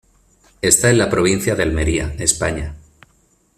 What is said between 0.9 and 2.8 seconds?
la provincia de Almería, España.